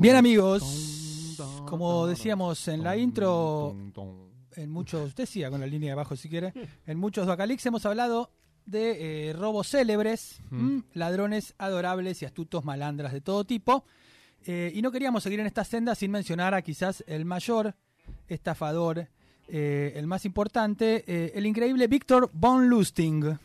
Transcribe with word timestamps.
Bien 0.00 0.16
amigos, 0.16 1.36
como 1.66 2.06
decíamos 2.06 2.68
en 2.68 2.84
la 2.84 2.96
intro, 2.96 3.74
en 4.54 4.70
muchos, 4.70 5.16
decía 5.16 5.50
con 5.50 5.60
la 5.60 5.66
línea 5.66 5.88
de 5.88 5.92
abajo 5.92 6.14
si 6.14 6.28
quiere, 6.28 6.52
en 6.86 6.98
muchos 6.98 7.26
Bacalix 7.26 7.66
hemos 7.66 7.84
hablado 7.84 8.30
de 8.64 9.30
eh, 9.30 9.32
robos 9.32 9.68
célebres, 9.68 10.40
ladrones 10.94 11.54
adorables 11.58 12.22
y 12.22 12.26
astutos 12.26 12.64
malandras 12.64 13.12
de 13.12 13.20
todo 13.20 13.44
tipo. 13.44 13.84
Eh, 14.44 14.70
y 14.74 14.82
no 14.82 14.92
queríamos 14.92 15.24
seguir 15.24 15.40
en 15.40 15.46
esta 15.46 15.64
senda 15.64 15.96
sin 15.96 16.12
mencionar 16.12 16.54
a 16.54 16.62
quizás 16.62 17.02
el 17.08 17.24
mayor 17.24 17.74
estafador, 18.28 19.08
eh, 19.48 19.92
el 19.96 20.06
más 20.06 20.24
importante, 20.24 21.36
el 21.36 21.44
increíble 21.46 21.88
Víctor 21.88 22.30
von 22.32 22.68
Lustig. 22.68 23.36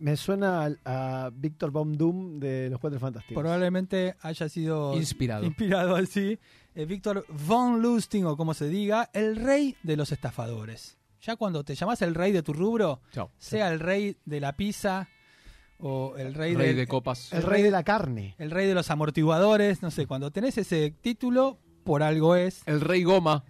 Me- 0.00 0.16
suena 0.16 0.68
a 0.84 1.30
Víctor 1.34 1.70
Von 1.70 1.96
Doom 1.98 2.38
de 2.40 2.68
los 2.70 2.80
Cuatro 2.80 2.98
Fantásticos. 2.98 3.40
Probablemente 3.42 4.16
haya 4.20 4.48
sido 4.48 4.96
Inspirado. 4.96 5.44
inspirado 5.44 5.96
así. 5.96 6.38
Eh, 6.74 6.84
Víctor 6.86 7.24
von 7.46 7.80
Lustig, 7.82 8.24
o 8.26 8.36
como 8.36 8.54
se 8.54 8.68
diga, 8.68 9.10
el 9.12 9.36
rey 9.36 9.76
de 9.82 9.96
los 9.96 10.12
estafadores. 10.12 10.96
Ya 11.22 11.36
cuando 11.36 11.64
te 11.64 11.74
llamas 11.74 12.02
el 12.02 12.14
rey 12.14 12.32
de 12.32 12.42
tu 12.42 12.52
rubro, 12.52 13.00
Chao. 13.12 13.30
sea 13.38 13.70
el 13.72 13.80
rey 13.80 14.16
de 14.24 14.40
la 14.40 14.56
pizza 14.56 15.08
o 15.78 16.14
el 16.16 16.34
rey, 16.34 16.54
Rey 16.54 16.68
del- 16.68 16.76
de 16.76 16.86
copas. 16.86 17.32
El 17.32 17.42
rey 17.42 17.62
de 17.62 17.70
la 17.70 17.82
carne. 17.84 18.34
el 18.38 18.50
rey 18.50 18.66
de 18.66 18.74
los 18.74 18.90
amortiguadores, 18.90 19.82
no 19.82 19.90
sé, 19.90 20.06
cuando 20.06 20.30
tenés 20.30 20.56
ese 20.58 20.90
título, 21.02 21.58
por 21.84 22.02
algo 22.02 22.34
es. 22.34 22.62
El 22.66 22.80
rey 22.80 23.02
goma. 23.04 23.44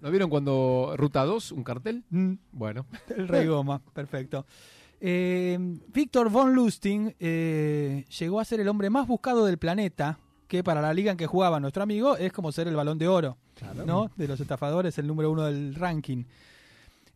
¿Lo 0.00 0.10
vieron 0.10 0.28
cuando 0.30 0.94
Ruta 0.96 1.24
2, 1.24 1.52
un 1.52 1.64
cartel? 1.64 2.04
Mm, 2.10 2.34
Bueno. 2.52 2.86
El 3.14 3.28
rey 3.28 3.46
goma, 3.46 3.80
perfecto. 3.92 4.46
Eh, 5.00 5.58
Víctor 5.92 6.30
von 6.30 6.54
Lustig 6.54 7.14
eh, 7.20 8.04
llegó 8.18 8.40
a 8.40 8.44
ser 8.44 8.60
el 8.60 8.68
hombre 8.68 8.90
más 8.90 9.06
buscado 9.06 9.44
del 9.44 9.58
planeta, 9.58 10.18
que 10.48 10.62
para 10.64 10.80
la 10.80 10.94
liga 10.94 11.10
en 11.12 11.16
que 11.18 11.26
jugaba 11.26 11.60
nuestro 11.60 11.82
amigo 11.82 12.16
es 12.16 12.32
como 12.32 12.52
ser 12.52 12.68
el 12.68 12.76
balón 12.76 12.98
de 12.98 13.08
oro, 13.08 13.36
Claro. 13.54 13.84
¿no? 13.84 14.10
De 14.16 14.28
los 14.28 14.38
estafadores, 14.40 14.96
el 14.98 15.06
número 15.06 15.30
uno 15.30 15.44
del 15.44 15.74
ranking. 15.74 16.24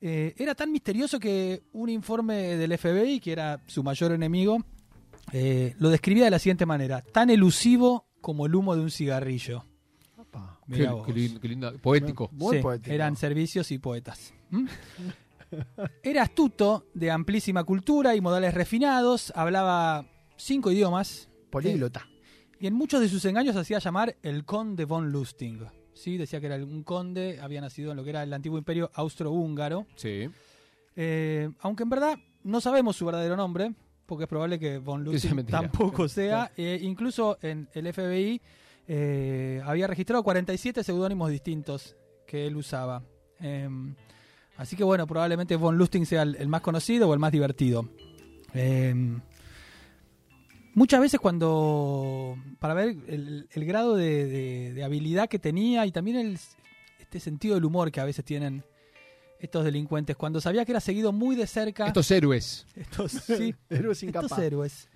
Eh, 0.01 0.35
era 0.39 0.55
tan 0.55 0.73
misterioso 0.73 1.19
que 1.21 1.63
un 1.73 1.89
informe 1.91 2.57
del 2.57 2.77
FBI, 2.79 3.21
que 3.21 3.33
era 3.33 3.61
su 3.67 3.83
mayor 3.83 4.13
enemigo, 4.13 4.59
eh, 5.33 5.75
lo 5.79 5.91
describía 5.91 6.25
de 6.25 6.31
la 6.31 6.39
siguiente 6.39 6.65
manera: 6.67 7.03
tan 7.03 7.29
elusivo 7.31 8.07
como 8.21 8.47
el 8.47 8.55
humo 8.55 8.75
de 8.75 8.83
un 8.83 8.91
cigarrillo. 8.91 9.65
Qué, 10.73 10.89
lindo, 11.45 11.73
qué 11.73 11.79
Poético. 11.79 12.31
Muy 12.33 12.57
Sí, 12.59 12.63
poético. 12.63 12.95
Eran 12.95 13.17
servicios 13.17 13.71
y 13.73 13.79
poetas. 13.79 14.33
¿Mm? 14.51 14.67
Era 16.03 16.23
astuto, 16.23 16.87
de 16.95 17.11
amplísima 17.11 17.65
cultura 17.65 18.15
y 18.15 18.21
modales 18.21 18.55
refinados, 18.55 19.33
hablaba 19.35 20.07
cinco 20.37 20.71
idiomas 20.71 21.29
Políglota. 21.51 22.07
y 22.59 22.67
en 22.67 22.75
muchos 22.75 23.01
de 23.01 23.09
sus 23.09 23.25
engaños 23.25 23.57
hacía 23.57 23.79
llamar 23.79 24.17
el 24.23 24.45
conde 24.45 24.85
von 24.85 25.11
Lustig. 25.13 25.61
¿Sí? 25.95 26.17
Decía 26.17 26.41
que 26.41 26.47
era 26.47 26.57
un 26.57 26.83
conde, 26.83 27.39
había 27.43 27.61
nacido 27.61 27.91
en 27.91 27.97
lo 27.97 28.05
que 28.05 28.11
era 28.11 28.23
el 28.23 28.33
antiguo 28.33 28.57
imperio 28.59 28.91
austrohúngaro. 28.95 29.87
Sí. 29.97 30.29
Eh, 30.97 31.51
aunque 31.61 31.83
en 31.83 31.91
verdad 31.91 32.19
no 32.43 32.61
sabemos 32.61 32.97
su 32.97 33.05
verdadero 33.05 33.37
nombre, 33.37 33.75
porque 34.07 34.25
es 34.25 34.29
probable 34.29 34.59
que 34.59 34.79
von 34.79 35.05
mentira. 35.05 35.61
tampoco 35.61 36.09
sea. 36.09 36.53
Eh, 36.57 36.79
incluso 36.83 37.39
en 37.43 37.69
el 37.75 37.93
FBI 37.93 38.41
eh, 38.89 39.63
había 39.65 39.87
registrado 39.87 40.23
47 40.23 40.83
seudónimos 40.83 41.31
distintos 41.31 41.97
que 42.27 42.47
él 42.47 42.57
usaba. 42.57 43.03
Así 44.61 44.77
que 44.77 44.85
bueno, 44.85 45.07
probablemente 45.07 45.57
von 45.57 45.79
Lustig 45.79 46.05
sea 46.05 46.21
el, 46.23 46.37
el 46.37 46.49
más 46.49 46.61
conocido 46.61 47.09
o 47.09 47.15
el 47.15 47.19
más 47.19 47.33
divertido. 47.33 47.89
Eh, 48.53 48.95
muchas 50.75 51.01
veces 51.01 51.19
cuando, 51.21 52.37
para 52.59 52.75
ver 52.75 52.97
el, 53.09 53.49
el 53.51 53.65
grado 53.65 53.97
de, 53.97 54.27
de- 54.27 54.73
de 54.75 54.85
habilidad 54.85 55.29
que 55.29 55.39
tenía 55.39 55.87
y 55.87 55.93
también 55.93 56.17
el, 56.19 56.39
este 56.99 57.21
sentido 57.21 57.55
del 57.55 57.65
humor 57.65 57.91
que 57.91 58.01
a 58.01 58.05
veces 58.05 58.25
tienen 58.25 58.63
estos 59.39 59.65
delincuentes, 59.65 60.17
cuando 60.17 60.41
sabía 60.43 60.67
que 60.67 60.73
era 60.73 60.81
seguido 60.81 61.13
muy 61.13 61.35
de 61.37 61.47
cerca, 61.47 61.87
Estos 61.87 62.11
héroes. 62.11 62.67
estos, 62.77 63.13
sí, 63.27 63.55
Héroe 63.71 63.95
sin 63.95 64.11
estos 64.11 64.39
héroes, 64.39 64.89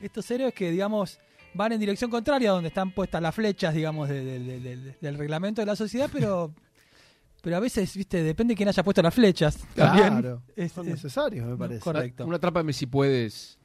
estos 0.00 0.30
héroes 0.30 0.54
que 0.54 0.70
digamos 0.70 1.20
van 1.52 1.72
en 1.72 1.80
dirección 1.80 2.10
contraria 2.10 2.50
a 2.50 2.52
donde 2.54 2.68
están 2.68 2.92
puestas 2.92 3.20
las 3.20 3.34
flechas, 3.34 3.74
digamos, 3.74 4.08
de- 4.08 4.24
de- 4.24 4.38
de- 4.40 4.60
de- 4.76 4.96
del 5.00 5.18
reglamento 5.18 5.60
de 5.60 5.66
la 5.66 5.76
sociedad, 5.76 6.08
pero 6.10 6.54
pero 7.46 7.58
a 7.58 7.60
veces, 7.60 7.96
viste, 7.96 8.24
depende 8.24 8.52
de 8.54 8.56
quién 8.56 8.68
haya 8.68 8.82
puesto 8.82 9.00
las 9.02 9.14
flechas. 9.14 9.56
También 9.76 10.08
Claro. 10.08 10.42
es- 10.56 10.72
Son 10.72 10.84
es- 10.84 10.94
necesarios, 10.94 11.46
me 11.46 11.56
parece. 11.56 11.80
correcto. 11.80 12.26
Una 12.26 12.40
trápame 12.40 12.72
si 12.72 12.86
puedes. 12.86 13.56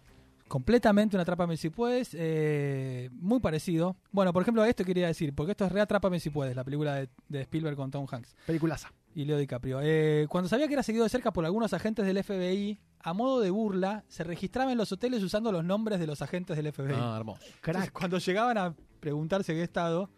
completamente 0.48 1.16
un 1.16 1.22
Atrápame 1.22 1.56
si 1.58 1.70
puedes, 1.72 2.10
eh, 2.14 3.10
muy 3.14 3.40
parecido. 3.40 3.96
Bueno, 4.12 4.34
por 4.34 4.42
ejemplo, 4.44 4.64
esto 4.66 4.84
quería 4.84 5.08
decir, 5.08 5.34
porque 5.34 5.52
esto 5.54 5.66
es 5.66 5.72
Re 5.72 5.80
Atrápame 5.82 6.20
si 6.20 6.30
puedes, 6.30 6.56
la 6.56 6.64
película 6.66 6.94
de, 6.96 7.10
de 7.30 7.42
Spielberg 7.42 7.76
con 7.78 7.90
Tom 7.90 8.06
Hanks 8.12 8.36
Peliculaza. 8.46 8.92
y 9.16 9.24
Leo 9.26 9.38
DiCaprio. 9.38 9.80
Eh, 9.82 10.28
cuando 10.30 10.48
sabía 10.50 10.68
que 10.68 10.74
era 10.74 10.84
seguido 10.84 11.06
de 11.06 11.10
cerca 11.10 11.32
por 11.34 11.44
algunos 11.46 11.74
agentes 11.74 12.06
del 12.06 12.18
FBI, 12.24 12.78
a 13.00 13.14
modo 13.14 13.40
de 13.40 13.50
burla, 13.50 14.04
se 14.10 14.24
registraba 14.26 14.72
en 14.74 14.78
los 14.78 14.92
hoteles 14.92 15.24
usando 15.24 15.52
los 15.54 15.64
nombres 15.64 16.00
de 16.00 16.06
los 16.06 16.22
agentes 16.22 16.56
del 16.58 16.68
FBI. 16.72 16.94
Ah, 16.96 17.16
hermoso. 17.18 17.42
Entonces, 17.66 17.90
cuando 17.92 18.18
llegaban 18.20 18.58
a 18.60 18.76
preguntarse 19.00 19.54
qué 19.54 19.64
estado, 19.64 20.10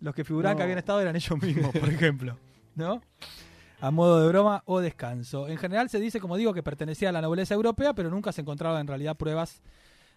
los 0.00 0.14
que 0.14 0.24
figuraban 0.24 0.54
No. 0.54 0.56
que 0.56 0.62
habían 0.64 0.78
estado 0.78 1.02
eran 1.02 1.14
ellos 1.16 1.40
mismos, 1.42 1.70
por 1.78 1.88
ejemplo. 1.90 2.38
¿No? 2.74 3.02
A 3.80 3.90
modo 3.90 4.20
de 4.20 4.28
broma 4.28 4.62
o 4.66 4.80
descanso. 4.80 5.48
En 5.48 5.56
general 5.56 5.88
se 5.88 5.98
dice, 6.00 6.20
como 6.20 6.36
digo, 6.36 6.52
que 6.52 6.62
pertenecía 6.62 7.08
a 7.08 7.12
la 7.12 7.22
nobleza 7.22 7.54
europea, 7.54 7.94
pero 7.94 8.10
nunca 8.10 8.32
se 8.32 8.42
encontraba 8.42 8.80
en 8.80 8.86
realidad 8.86 9.16
pruebas 9.16 9.62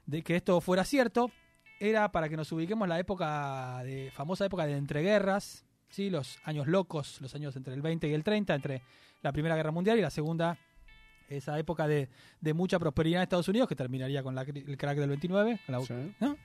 de 0.06 0.22
que 0.22 0.36
esto 0.36 0.60
fuera 0.62 0.84
cierto. 0.84 1.32
Era 1.80 2.12
para 2.12 2.30
que 2.30 2.38
nos 2.38 2.52
ubiquemos 2.52 2.88
la 2.88 3.00
época 3.00 3.82
de 3.84 4.12
famosa 4.14 4.46
época 4.46 4.66
de 4.66 4.78
entreguerras, 4.78 5.66
¿sí? 5.90 6.10
los 6.10 6.40
años 6.44 6.68
locos, 6.68 7.20
los 7.22 7.34
años 7.36 7.56
entre 7.56 7.74
el 7.74 7.82
20 7.82 8.08
y 8.08 8.14
el 8.14 8.24
30, 8.24 8.56
entre 8.56 8.82
la 9.22 9.32
Primera 9.32 9.56
Guerra 9.56 9.72
Mundial 9.72 9.98
y 9.98 10.02
la 10.02 10.10
Segunda, 10.10 10.58
esa 11.30 11.58
época 11.58 11.88
de, 11.88 12.10
de 12.42 12.54
mucha 12.54 12.80
prosperidad 12.80 13.22
en 13.22 13.24
Estados 13.24 13.48
Unidos, 13.48 13.68
que 13.68 13.76
terminaría 13.76 14.24
con 14.24 14.36
la 14.36 14.42
el 14.42 14.78
crack 14.78 14.98
del 14.98 15.10
29, 15.10 15.60
con 15.66 15.74
la 15.74 15.82
Sí. 15.82 15.94
¿no? 16.20 16.38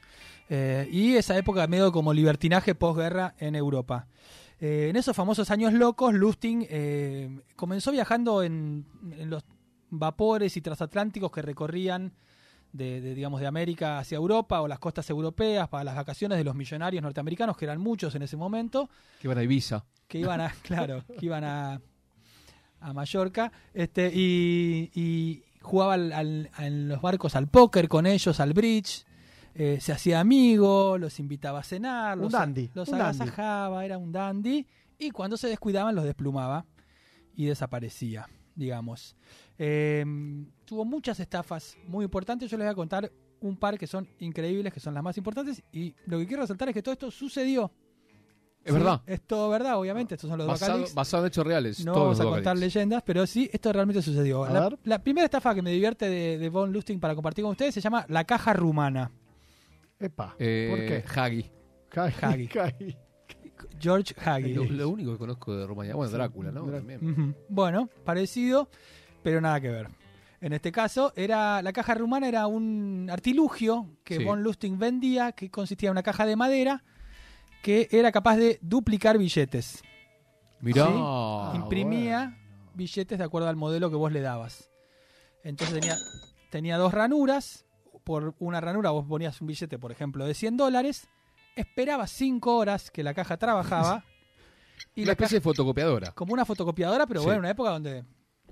Eh, 0.48 0.88
y 0.90 1.16
esa 1.16 1.36
época 1.36 1.66
medio 1.66 1.92
como 1.92 2.12
libertinaje 2.12 2.74
posguerra 2.74 3.34
en 3.38 3.54
Europa. 3.54 4.06
Eh, 4.60 4.88
en 4.90 4.96
esos 4.96 5.14
famosos 5.14 5.50
años 5.50 5.72
locos, 5.72 6.12
Lustig 6.14 6.66
eh, 6.70 7.40
comenzó 7.56 7.92
viajando 7.92 8.42
en, 8.42 8.84
en 9.16 9.30
los 9.30 9.44
vapores 9.90 10.56
y 10.56 10.60
transatlánticos 10.60 11.30
que 11.30 11.42
recorrían 11.42 12.12
de, 12.72 13.00
de, 13.00 13.14
digamos, 13.14 13.40
de 13.40 13.46
América 13.46 13.98
hacia 13.98 14.16
Europa 14.16 14.60
o 14.60 14.68
las 14.68 14.78
costas 14.78 15.08
europeas 15.10 15.68
para 15.68 15.84
las 15.84 15.94
vacaciones 15.96 16.36
de 16.38 16.44
los 16.44 16.54
millonarios 16.54 17.02
norteamericanos, 17.02 17.56
que 17.56 17.64
eran 17.64 17.80
muchos 17.80 18.14
en 18.14 18.22
ese 18.22 18.36
momento, 18.36 18.90
Que 19.20 19.28
van 19.28 19.38
a 19.38 19.42
Ibiza. 19.42 19.84
que 20.06 20.18
iban 20.18 20.40
a, 20.40 20.50
claro, 20.62 21.04
que 21.18 21.24
iban 21.24 21.44
a, 21.44 21.80
a 22.80 22.92
Mallorca, 22.92 23.50
este, 23.72 24.10
y, 24.12 24.90
y 24.94 25.42
jugaba 25.62 25.94
al- 25.94 26.12
al- 26.12 26.50
en 26.58 26.88
los 26.88 27.00
barcos 27.00 27.36
al 27.36 27.48
póker 27.48 27.88
con 27.88 28.06
ellos, 28.06 28.38
al 28.40 28.52
bridge, 28.52 29.04
eh, 29.60 29.78
se 29.80 29.92
hacía 29.92 30.20
amigo, 30.20 30.96
los 30.98 31.18
invitaba 31.18 31.58
a 31.58 31.62
cenar, 31.64 32.16
Un 32.16 32.24
los, 32.24 32.32
dandy, 32.32 32.70
los 32.74 32.88
un 32.88 32.98
dandy. 32.98 33.18
agasajaba, 33.20 33.84
era 33.84 33.98
un 33.98 34.12
dandy, 34.12 34.64
y 34.98 35.10
cuando 35.10 35.36
se 35.36 35.48
descuidaban 35.48 35.94
los 35.96 36.04
desplumaba 36.04 36.64
y 37.34 37.44
desaparecía, 37.46 38.28
digamos. 38.54 39.16
Eh, 39.58 40.04
tuvo 40.64 40.84
muchas 40.84 41.18
estafas 41.18 41.76
muy 41.88 42.04
importantes, 42.04 42.48
yo 42.50 42.56
les 42.56 42.66
voy 42.66 42.72
a 42.72 42.74
contar 42.76 43.12
un 43.40 43.56
par 43.56 43.76
que 43.78 43.86
son 43.88 44.08
increíbles, 44.20 44.72
que 44.72 44.80
son 44.80 44.94
las 44.94 45.02
más 45.02 45.18
importantes, 45.18 45.62
y 45.72 45.94
lo 46.06 46.18
que 46.18 46.26
quiero 46.26 46.42
resaltar 46.42 46.68
es 46.68 46.74
que 46.74 46.82
todo 46.82 46.92
esto 46.92 47.10
sucedió. 47.10 47.70
Es 48.64 48.72
Sí, 48.72 48.78
verdad. 48.78 49.02
Es 49.06 49.22
todo 49.22 49.48
verdad, 49.50 49.78
obviamente, 49.78 50.14
estos 50.14 50.28
son 50.28 50.38
los 50.38 50.46
Basado, 50.46 50.84
basado 50.94 51.22
en 51.24 51.28
hechos 51.28 51.46
reales. 51.46 51.84
No 51.84 51.92
todos 51.92 52.04
vamos 52.04 52.20
a 52.20 52.24
contar 52.24 52.42
Bacalix. 52.56 52.60
leyendas, 52.74 53.02
pero 53.04 53.26
sí, 53.26 53.48
esto 53.52 53.72
realmente 53.72 54.02
sucedió. 54.02 54.46
La, 54.84 55.02
primera 55.02 55.24
estafa 55.24 55.54
que 55.54 55.62
me 55.62 55.70
divierte 55.70 56.08
de, 56.08 56.38
de 56.38 56.48
Von 56.48 56.72
Lustig 56.72 56.98
para 57.00 57.14
compartir 57.14 57.42
con 57.44 57.52
ustedes 57.52 57.72
se 57.74 57.80
llama 57.80 58.04
La 58.08 58.24
Caja 58.24 58.52
Rumana. 58.52 59.10
Epa. 60.00 60.34
Eh, 60.38 60.66
¿Por 60.70 60.78
qué? 60.80 61.04
Hagi. 61.20 61.50
Hagi. 62.22 62.96
George 63.80 64.14
Hagi. 64.24 64.54
Lo, 64.54 64.64
lo 64.64 64.88
único 64.90 65.12
que 65.12 65.18
conozco 65.18 65.56
de 65.56 65.66
Rumania. 65.66 65.94
Bueno, 65.94 66.12
Drácula, 66.12 66.52
¿no? 66.52 66.64
También. 66.66 67.36
Bueno, 67.48 67.88
parecido, 68.04 68.68
pero 69.22 69.40
nada 69.40 69.60
que 69.60 69.68
ver. 69.70 69.88
En 70.40 70.52
este 70.52 70.70
caso, 70.70 71.12
era 71.16 71.60
la 71.62 71.72
caja 71.72 71.94
rumana 71.94 72.28
era 72.28 72.46
un 72.46 73.08
artilugio 73.10 73.96
que 74.04 74.18
Sí. 74.18 74.24
von 74.24 74.42
Lustig 74.44 74.76
vendía, 74.76 75.32
que 75.32 75.50
consistía 75.50 75.88
en 75.88 75.92
una 75.92 76.02
caja 76.04 76.26
de 76.26 76.36
madera 76.36 76.84
que 77.62 77.88
era 77.90 78.12
capaz 78.12 78.36
de 78.36 78.60
duplicar 78.62 79.18
billetes. 79.18 79.82
Mirá. 80.60 80.86
Sí. 80.86 80.92
Ah, 80.94 81.52
Imprimía 81.56 82.18
bueno. 82.38 82.72
billetes 82.74 83.18
de 83.18 83.24
acuerdo 83.24 83.48
al 83.48 83.56
modelo 83.56 83.90
que 83.90 83.96
vos 83.96 84.12
le 84.12 84.20
dabas. 84.20 84.70
Entonces 85.42 85.80
tenía, 85.80 85.96
tenía 86.50 86.76
dos 86.76 86.94
ranuras. 86.94 87.64
Por 88.08 88.34
una 88.38 88.58
ranura 88.58 88.88
vos 88.88 89.04
ponías 89.06 89.38
un 89.42 89.48
billete, 89.48 89.78
por 89.78 89.92
ejemplo, 89.92 90.24
de 90.24 90.32
100 90.32 90.56
dólares. 90.56 91.10
Esperabas 91.56 92.10
5 92.12 92.56
horas 92.56 92.90
que 92.90 93.02
la 93.02 93.12
caja 93.12 93.36
trabajaba. 93.36 94.02
y 94.94 95.00
Una 95.02 95.08
la 95.08 95.12
especie 95.12 95.36
de 95.36 95.40
fotocopiadora. 95.42 96.12
como 96.12 96.32
una 96.32 96.46
fotocopiadora, 96.46 97.06
pero 97.06 97.20
Sí. 97.20 97.24
bueno, 97.26 97.34
en 97.36 97.40
una 97.40 97.50
época 97.50 97.68
donde 97.68 98.04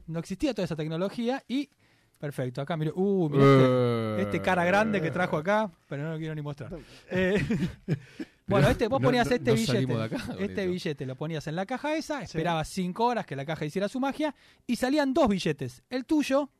no 0.08 0.18
existía 0.18 0.52
toda 0.52 0.66
esa 0.66 0.76
tecnología 0.76 1.42
y 1.48 1.70
perfecto, 2.18 2.60
acá 2.60 2.76
miro, 2.76 2.92
uh, 2.96 3.30
mirá 3.30 3.44
este, 3.44 3.64
Eh. 3.64 4.22
este 4.24 4.42
cara 4.42 4.62
grande 4.66 5.00
que 5.00 5.10
trajo 5.10 5.38
acá, 5.38 5.70
pero 5.88 6.02
no 6.02 6.12
lo 6.12 6.18
quiero 6.18 6.34
ni 6.34 6.42
mostrar. 6.42 6.76
Eh, 7.10 7.42
bueno, 8.46 8.68
este 8.68 8.88
vos 8.88 9.00
No- 9.00 9.08
ponías 9.08 9.26
no- 9.30 9.36
este 9.36 9.50
no 9.52 9.56
billete, 9.56 10.02
acá 10.02 10.34
este 10.38 10.66
billete 10.66 11.06
lo 11.06 11.16
ponías 11.16 11.46
en 11.46 11.56
la 11.56 11.64
caja 11.64 11.96
esa, 11.96 12.20
esperabas 12.20 12.68
cinco 12.68 13.06
horas 13.06 13.24
que 13.24 13.36
la 13.36 13.46
caja 13.46 13.64
hiciera 13.64 13.88
su 13.88 14.00
magia 14.00 14.34
y 14.66 14.76
salían 14.76 15.14
dos 15.14 15.28
billetes, 15.28 15.82
el 15.88 16.04
tuyo 16.04 16.50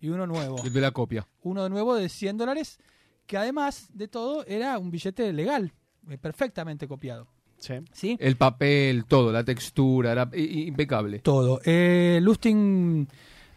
y 0.00 0.08
uno 0.08 0.26
nuevo, 0.26 0.62
El 0.64 0.72
de 0.72 0.80
la 0.80 0.90
copia. 0.90 1.26
uno 1.42 1.62
de 1.64 1.70
nuevo 1.70 1.94
de 1.94 2.08
100 2.08 2.36
dólares, 2.38 2.78
que 3.26 3.36
además 3.36 3.88
de 3.92 4.08
todo 4.08 4.44
era 4.46 4.78
un 4.78 4.90
billete 4.90 5.32
legal, 5.32 5.72
eh, 6.08 6.18
perfectamente 6.18 6.86
copiado, 6.88 7.26
Sí. 7.58 7.74
¿sí? 7.92 8.16
El 8.20 8.36
papel, 8.36 9.04
todo, 9.06 9.32
la 9.32 9.44
textura, 9.44 10.12
era 10.12 10.28
impecable. 10.34 11.18
todo. 11.20 11.60
Eh, 11.64 12.20
Lustig 12.22 12.54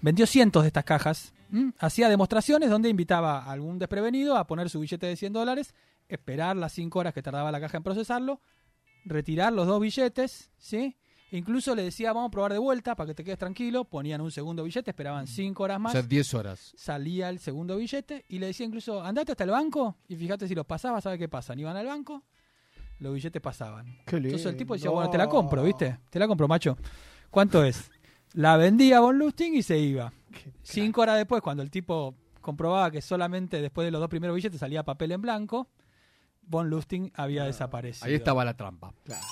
vendió 0.01 0.25
cientos 0.25 0.63
de 0.63 0.67
estas 0.67 0.83
cajas. 0.83 1.33
¿m? 1.53 1.73
Hacía 1.79 2.09
demostraciones 2.09 2.69
donde 2.69 2.89
invitaba 2.89 3.39
a 3.43 3.51
algún 3.51 3.77
desprevenido 3.77 4.37
a 4.37 4.47
poner 4.47 4.69
su 4.69 4.79
billete 4.79 5.05
de 5.05 5.15
100 5.15 5.33
dólares, 5.33 5.73
esperar 6.09 6.57
las 6.57 6.71
5 6.73 6.97
horas 6.99 7.13
que 7.13 7.21
tardaba 7.21 7.51
la 7.51 7.59
caja 7.61 7.77
en 7.77 7.83
procesarlo, 7.83 8.41
retirar 9.05 9.53
los 9.53 9.67
dos 9.67 9.79
billetes, 9.79 10.51
¿sí? 10.57 10.95
Incluso 11.33 11.73
le 11.75 11.83
decía, 11.83 12.11
vamos 12.11 12.27
a 12.27 12.31
probar 12.31 12.51
de 12.51 12.59
vuelta 12.59 12.93
para 12.95 13.07
que 13.07 13.15
te 13.15 13.23
quedes 13.23 13.39
tranquilo. 13.39 13.85
Ponían 13.85 14.19
un 14.19 14.31
segundo 14.31 14.63
billete, 14.63 14.91
esperaban 14.91 15.27
5 15.27 15.63
horas 15.63 15.77
O 15.77 15.79
más. 15.79 15.91
sea, 15.93 16.01
10 16.01 16.33
horas. 16.33 16.73
salía 16.75 17.29
el 17.29 17.39
segundo 17.39 17.77
billete 17.77 18.25
y 18.27 18.39
le 18.39 18.47
decía 18.47 18.65
incluso, 18.65 19.01
andate 19.01 19.31
hasta 19.31 19.45
el 19.45 19.51
banco 19.51 19.95
y 20.09 20.15
fíjate 20.17 20.47
si 20.47 20.55
los 20.55 20.65
pasabas, 20.65 21.03
¿sabes 21.03 21.17
qué 21.19 21.29
pasan? 21.29 21.57
Iban 21.59 21.77
al 21.77 21.85
banco, 21.85 22.23
los 22.99 23.13
billetes 23.13 23.41
pasaban. 23.41 23.97
Qué 24.05 24.17
Entonces 24.17 24.45
el 24.45 24.57
tipo 24.57 24.73
decía, 24.73 24.89
bueno, 24.89 25.09
te 25.09 25.17
la 25.17 25.29
compro, 25.29 25.63
¿viste? 25.63 25.99
Te 26.09 26.19
la 26.19 26.27
compro, 26.27 26.47
macho. 26.49 26.77
¿Cuánto 27.29 27.63
es? 27.63 27.89
La 28.33 28.57
vendía 28.57 28.99
Von 28.99 29.17
Lustig 29.17 29.53
y 29.53 29.63
se 29.63 29.77
iba. 29.77 30.11
Qué 30.31 30.51
Cinco 30.63 31.01
horas 31.01 31.17
después, 31.17 31.41
cuando 31.41 31.63
el 31.63 31.71
tipo 31.71 32.13
comprobaba 32.41 32.91
que 32.91 33.01
solamente 33.01 33.61
después 33.61 33.85
de 33.85 33.91
los 33.91 34.01
dos 34.01 34.09
primeros 34.09 34.35
billetes 34.35 34.59
salía 34.59 34.83
papel 34.83 35.13
en 35.13 35.21
blanco, 35.21 35.69
Von 36.41 36.69
Lustig 36.69 37.09
había 37.15 37.45
desaparecido. 37.45 38.05
Ahí 38.07 38.15
estaba 38.15 38.43
la 38.43 38.55
trampa. 38.57 38.93
Claro. 39.05 39.23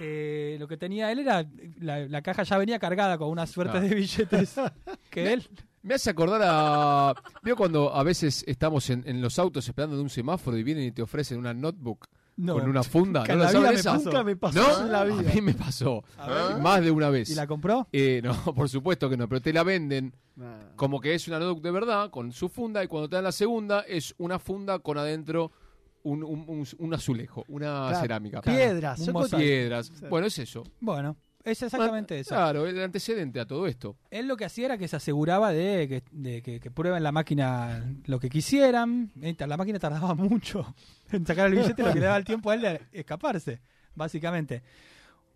Eh, 0.00 0.56
lo 0.60 0.68
que 0.68 0.76
tenía 0.76 1.10
él 1.10 1.20
era, 1.20 1.46
la, 1.80 2.06
la 2.06 2.22
caja 2.22 2.42
ya 2.42 2.58
venía 2.58 2.78
cargada 2.78 3.16
con 3.18 3.28
una 3.30 3.46
suerte 3.46 3.78
Ah. 3.78 3.80
de 3.80 3.94
billetes 3.94 4.54
que 5.10 5.32
él... 5.32 5.48
Me 5.82 5.94
hace 5.94 6.10
acordar 6.10 6.40
a. 6.44 7.14
Veo 7.44 7.54
cuando 7.54 7.94
a 7.94 8.02
veces 8.02 8.42
estamos 8.48 8.90
en, 8.90 9.04
en 9.06 9.20
los 9.22 9.38
autos 9.38 9.68
esperando 9.68 9.94
de 9.96 10.02
un 10.02 10.10
semáforo 10.10 10.58
y 10.58 10.64
vienen 10.64 10.82
y 10.82 10.90
te 10.90 11.00
ofrecen 11.00 11.38
una 11.38 11.54
notebook 11.54 12.08
No, 12.38 12.54
con 12.54 12.68
una 12.68 12.82
funda. 12.82 13.20
¿No 13.24 13.36
la 13.36 13.50
vida 13.50 13.52
saben 13.52 13.68
me 13.70 13.74
esa? 13.76 13.92
pasó. 13.92 14.04
Nunca 14.06 14.24
me 14.24 14.34
pasó 14.36 14.58
¿No? 14.58 14.80
en 14.86 14.90
la 14.92 15.00
A 15.02 15.04
mí 15.04 15.40
me 15.42 15.54
pasó. 15.54 16.02
Más 16.60 16.82
de 16.82 16.90
una 16.90 17.08
vez. 17.08 17.30
¿Y 17.30 17.36
la 17.36 17.46
compró? 17.46 17.86
Eh, 17.92 18.20
no, 18.24 18.34
por 18.56 18.68
supuesto 18.68 19.08
que 19.08 19.16
no, 19.16 19.28
pero 19.28 19.40
te 19.40 19.52
la 19.52 19.62
venden 19.62 20.12
Nah. 20.34 20.72
como 20.74 21.00
que 21.00 21.14
es 21.14 21.28
una 21.28 21.38
notebook 21.38 21.62
de 21.62 21.70
verdad, 21.70 22.10
con 22.10 22.32
su 22.32 22.48
funda, 22.48 22.82
y 22.82 22.88
cuando 22.88 23.08
te 23.08 23.14
dan 23.14 23.24
la 23.24 23.30
segunda, 23.32 23.82
es 23.82 24.12
una 24.18 24.40
funda 24.40 24.80
con 24.80 24.98
adentro 24.98 25.52
un, 26.06 26.22
un- 26.24 26.44
un- 26.48 26.66
un 26.78 26.94
azulejo, 26.94 27.44
una 27.48 27.66
Claro. 27.88 28.00
cerámica. 28.00 28.40
Piedras. 28.42 28.98
Un 29.00 29.04
son 29.06 29.12
mosaico. 29.14 29.36
cosas- 29.36 29.40
Piedras. 29.40 29.86
Sí. 29.94 30.04
Bueno, 30.08 30.26
es 30.26 30.38
eso. 30.38 30.62
Bueno, 30.80 31.16
es 31.44 31.62
exactamente 31.62 32.18
eso. 32.18 32.30
Claro, 32.34 32.66
el 32.66 32.80
antecedente 32.82 33.38
a 33.40 33.46
todo 33.46 33.66
esto. 33.66 33.96
Él 34.10 34.26
lo 34.26 34.36
que 34.36 34.44
hacía 34.44 34.66
era 34.66 34.78
que 34.78 34.88
se 34.88 34.96
aseguraba 34.96 35.52
de 35.52 35.86
que, 35.88 36.02
de 36.10 36.42
que, 36.42 36.58
que 36.60 36.70
prueben 36.70 37.02
la 37.02 37.12
máquina 37.12 37.84
lo 38.06 38.18
que 38.18 38.28
quisieran. 38.28 39.12
La 39.16 39.56
máquina 39.56 39.78
tardaba 39.78 40.14
mucho 40.16 40.74
en 41.12 41.26
sacar 41.26 41.46
el 41.46 41.54
billete, 41.54 41.82
lo 41.82 41.92
que 41.92 42.00
le 42.00 42.06
daba 42.06 42.16
el 42.18 42.24
tiempo 42.24 42.50
a 42.50 42.54
él 42.54 42.62
de 42.62 42.80
escaparse, 42.92 43.60
básicamente. 43.94 44.62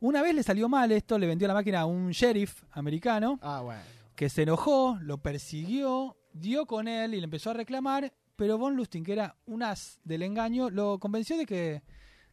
Una 0.01 0.23
vez 0.23 0.35
le 0.35 0.43
salió 0.43 0.69
mal 0.69 0.91
esto, 0.93 1.19
le 1.19 1.27
vendió 1.27 1.47
la 1.47 1.55
máquina 1.55 1.81
a 1.81 1.85
un 1.87 2.11
sheriff 2.11 2.63
americano 2.73 3.39
Ah, 3.43 3.61
bueno. 3.63 3.81
que 4.15 4.29
se 4.31 4.43
enojó, 4.43 4.99
lo 5.03 5.19
persiguió, 5.19 6.17
dio 6.33 6.65
con 6.67 6.89
él 6.89 7.13
y 7.15 7.19
le 7.19 7.25
empezó 7.25 7.51
a 7.51 7.55
reclamar, 7.55 8.13
pero 8.41 8.57
Von 8.57 8.75
Lustig, 8.75 9.05
que 9.05 9.13
era 9.13 9.37
un 9.45 9.63
as 9.63 10.01
del 10.03 10.23
engaño, 10.23 10.71
lo 10.71 10.99
convenció 10.99 11.37
de 11.37 11.45
que, 11.45 11.83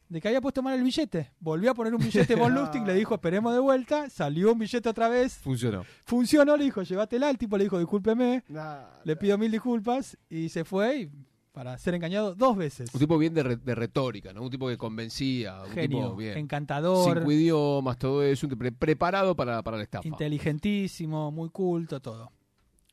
de 0.07 0.21
que 0.21 0.27
había 0.30 0.39
puesto 0.39 0.62
mal 0.63 0.74
el 0.77 0.81
billete. 0.83 1.33
Volvió 1.42 1.71
a 1.71 1.74
poner 1.74 1.94
un 1.94 2.00
billete 2.01 2.33
Von 2.36 2.54
Lustig, 2.56 2.81
le 2.88 2.94
dijo 2.94 3.13
esperemos 3.15 3.51
de 3.54 3.59
vuelta, 3.59 4.09
salió 4.09 4.54
un 4.54 4.59
billete 4.59 4.88
otra 4.88 5.09
vez, 5.09 5.33
Funcionó. 5.39 5.83
funcionó, 6.06 6.56
le 6.56 6.63
dijo 6.63 6.81
llévatela, 6.81 7.30
el 7.30 7.38
tipo 7.38 7.57
le 7.57 7.65
dijo 7.65 7.77
discúlpeme, 7.77 8.45
Nah, 8.48 8.86
le 9.04 9.18
pido 9.18 9.38
mil 9.38 9.51
disculpas 9.51 10.18
y 10.30 10.48
se 10.48 10.63
fue 10.63 11.00
y- 11.01 11.09
para 11.51 11.77
ser 11.77 11.95
engañado 11.95 12.36
dos 12.36 12.56
veces. 12.56 12.94
Un 12.94 13.00
tipo 13.01 13.18
bien 13.18 13.33
de, 13.33 13.42
re- 13.44 13.56
de 13.57 13.74
retórica, 13.75 14.31
¿no? 14.31 14.44
Un 14.44 14.50
tipo 14.51 14.68
que 14.69 14.77
convencía. 14.77 15.62
Un 15.63 15.71
Genio, 15.71 15.98
tipo 16.04 16.15
bien. 16.15 16.38
encantador, 16.38 17.18
Cinco 17.18 17.31
idiomas, 17.31 17.98
todo 17.98 18.24
eso. 18.24 18.48
un 18.48 18.56
pre- 18.57 18.71
preparado 18.71 19.36
para, 19.36 19.62
para 19.63 19.75
la 19.77 19.83
estafa. 19.83 20.07
inteligentísimo, 20.07 21.31
muy 21.31 21.50
culto, 21.50 22.00
todo. 22.00 22.31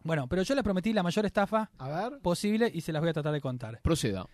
Bueno, 0.05 0.29
pero 0.29 0.43
yo 0.43 0.55
les 0.55 0.62
prometí 0.62 0.93
la 0.93 1.03
mayor 1.03 1.25
estafa 1.27 1.71
A 1.79 1.89
ver. 1.89 2.21
posible 2.21 2.71
y 2.73 2.83
se 2.83 2.93
las 2.93 3.01
voy 3.01 3.09
a 3.11 3.12
tratar 3.15 3.33
de 3.33 3.41
contar. 3.41 3.81
Proceda. 3.83 4.27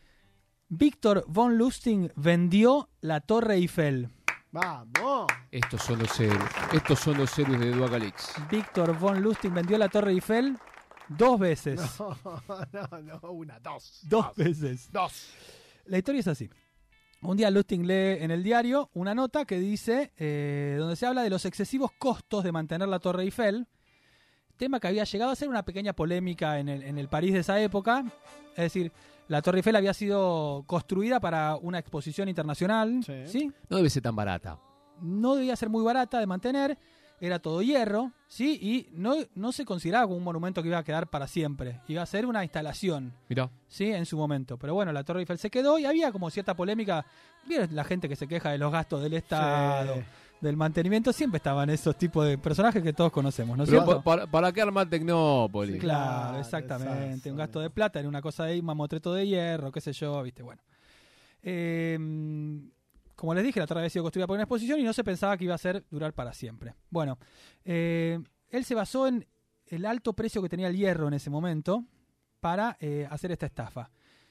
Víctor 0.69 1.25
von 1.29 1.57
Lustig 1.57 2.13
vendió 2.17 2.91
la 3.01 3.21
Torre 3.21 3.55
Eiffel. 3.55 4.09
Vamos. 4.53 5.29
Estos 5.51 5.81
son 5.83 6.01
los 6.01 6.19
héroes. 6.21 6.51
Estos 6.73 6.99
son 6.99 7.19
los 7.19 7.39
héroes 7.39 7.61
de 7.61 7.71
Duagalix. 7.71 8.35
Víctor 8.51 8.99
von 8.99 9.21
Lustig 9.23 9.53
vendió 9.53 9.79
la 9.79 9.89
Torre 9.89 10.11
Eiffel 10.13 10.59
dos 11.09 11.39
veces. 11.39 11.81
No, 12.73 12.99
no, 13.01 13.21
no, 13.23 13.31
una, 13.31 13.61
dos. 13.61 14.01
Dos 14.03 14.35
veces. 14.37 14.91
Dos. 14.93 15.29
La 15.87 15.99
historia 15.99 16.21
es 16.21 16.29
así. 16.29 16.51
Un 17.23 17.37
día 17.37 17.51
Lustig 17.51 17.81
lee 17.85 18.23
en 18.25 18.31
el 18.33 18.43
diario 18.43 18.91
una 18.95 19.15
nota 19.15 19.45
que 19.45 19.59
dice, 19.59 20.13
eh, 20.17 20.77
donde 20.79 20.97
se 20.97 21.07
habla 21.07 21.23
de 21.23 21.31
los 21.31 21.45
excesivos 21.45 21.91
costos 21.99 22.43
de 22.43 22.51
mantener 22.53 22.89
la 22.89 22.99
Torre 22.99 23.23
Eiffel, 23.25 23.69
tema 24.61 24.79
que 24.79 24.87
había 24.87 25.03
llegado 25.03 25.33
a 25.33 25.35
ser 25.35 25.49
una 25.49 25.65
pequeña 25.65 25.93
polémica 25.93 26.61
en 26.61 26.69
el, 26.69 26.85
en 26.85 26.99
el 26.99 27.09
París 27.09 27.33
de 27.33 27.41
esa 27.41 27.61
época. 27.61 28.05
Es 28.53 28.65
decir, 28.65 28.93
la 29.27 29.43
Torre 29.43 29.59
Eiffel 29.59 29.75
había 29.75 29.93
sido 29.95 30.63
construida 30.67 31.19
para 31.19 31.57
una 31.57 31.79
exposición 31.81 32.29
internacional, 32.29 33.01
Sí. 33.05 33.27
¿sí? 33.27 33.53
No 33.69 33.79
debe 33.79 33.91
ser 33.91 34.03
tan 34.05 34.15
barata. 34.15 34.59
no 35.01 35.35
debía 35.35 35.57
ser 35.57 35.69
muy 35.71 35.83
barata 35.83 36.19
de 36.21 36.27
mantener, 36.27 36.77
era 37.23 37.39
todo 37.39 37.61
hierro, 37.63 38.13
¿sí? 38.29 38.59
Y 38.63 38.89
no, 38.97 39.15
no 39.35 39.53
se 39.53 39.65
consideraba 39.67 40.07
como 40.07 40.17
un 40.17 40.25
monumento 40.25 40.63
que 40.63 40.69
iba 40.69 40.79
a 40.79 40.85
quedar 40.85 41.09
para 41.09 41.27
siempre, 41.27 41.81
iba 41.89 42.01
a 42.03 42.07
ser 42.07 42.25
una 42.27 42.43
instalación, 42.45 43.13
Mirá. 43.29 43.51
¿sí? 43.69 43.93
En 43.93 44.05
su 44.07 44.17
momento. 44.17 44.57
Pero 44.59 44.73
bueno, 44.75 44.91
la 44.93 45.05
Torre 45.05 45.21
Eiffel 45.21 45.39
se 45.39 45.51
quedó 45.51 45.79
y 45.79 45.85
había 45.87 46.13
como 46.13 46.31
cierta 46.31 46.55
polémica. 46.55 47.05
¿Vieron 47.47 47.75
la 47.75 47.85
gente 47.85 48.09
que 48.09 48.17
se 48.17 48.27
queja 48.27 48.51
de 48.53 48.59
los 48.59 48.71
gastos 48.73 49.03
del 49.03 49.15
Estado, 49.15 49.95
Sí. 49.97 50.01
Del 50.41 50.57
mantenimiento? 50.57 51.13
Siempre 51.13 51.37
estaban 51.39 51.69
esos 51.71 51.97
tipos 51.97 52.27
de 52.27 52.39
personajes 52.39 52.83
que 52.83 52.93
todos 52.93 53.13
conocemos, 53.13 53.57
¿no 53.57 53.65
es 53.65 53.71
Pero 53.71 53.83
cierto? 53.85 54.03
pa- 54.03 54.05
para, 54.17 54.27
¿para 54.31 54.53
qué 54.53 54.63
armar 54.63 54.89
Tecnópolis? 54.89 55.75
Sí, 55.75 55.81
Claro, 55.81 56.39
exactamente. 56.39 57.05
exacto. 57.07 57.31
Un 57.31 57.37
gasto 57.37 57.61
de 57.61 57.71
plata 57.71 57.99
era 58.01 58.09
una 58.09 58.23
cosa 58.23 58.45
de 58.45 58.61
mamotreto 58.63 59.13
de 59.15 59.27
hierro, 59.27 59.71
qué 59.71 59.81
sé 59.81 59.93
yo, 59.93 60.23
viste, 60.23 60.43
bueno. 60.43 60.63
Eh, 61.43 61.99
como 63.17 63.35
les 63.35 63.45
dije, 63.45 63.61
la 63.61 63.67
torre 63.67 63.81
había 63.81 63.91
sido 63.91 64.03
construida 64.05 64.27
por 64.27 64.35
una 64.35 64.45
exposición 64.45 64.81
y 64.81 64.83
no 64.83 64.93
se 64.93 65.05
pensaba 65.05 65.37
que 65.37 65.45
iba 65.45 65.55
a 65.55 65.59
ser 65.59 65.85
durar 65.91 66.13
para 66.15 66.33
siempre. 66.33 66.75
Bueno, 66.89 67.19
eh, 67.65 68.19
él 68.49 68.65
se 68.65 68.75
basó 68.75 69.07
en 69.07 69.27
el 69.67 69.85
alto 69.87 70.15
precio 70.15 70.43
que 70.43 70.49
tenía 70.49 70.69
el 70.69 70.77
hierro 70.77 71.07
en 71.09 71.15
ese 71.15 71.29
momento 71.31 71.85
para 72.41 72.77
eh, 72.81 73.07
hacer 73.11 73.31
esta 73.33 73.47
estafa. 73.47 73.91